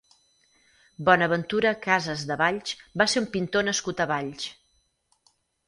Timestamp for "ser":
3.15-3.23